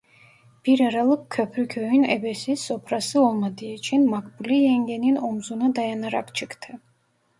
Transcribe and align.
Bir 0.65 0.79
aralık 0.79 1.29
Köprüköy'ün 1.29 2.03
ebesi, 2.03 2.57
sopası 2.57 3.21
olmadığı 3.21 3.65
için, 3.65 4.09
Makbule 4.09 4.55
yengenin 4.55 5.15
omzuna 5.15 5.75
dayanarak 5.75 6.35
çıktı. 6.35 6.73